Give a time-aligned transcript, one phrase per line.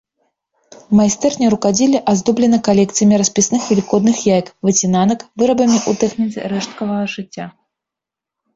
[0.99, 7.45] Майстэрня рукадзелля аздоблена калекцыямі распісных велікодных яек, выцінанак, вырабамі ў тэхніцы рэшткавага шыцця.